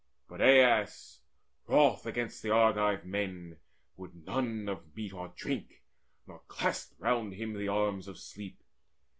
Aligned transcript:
But 0.27 0.41
Aias, 0.41 1.19
wroth 1.67 2.07
against 2.07 2.41
the 2.41 2.49
Argive 2.49 3.05
men, 3.05 3.57
Would 3.97 4.25
none 4.25 4.67
of 4.67 4.95
meat 4.95 5.13
or 5.13 5.31
drink, 5.35 5.83
nor 6.25 6.41
clasped 6.47 6.93
him 6.93 6.99
round 7.05 7.33
The 7.33 7.67
arms 7.67 8.07
of 8.07 8.17
sleep. 8.17 8.63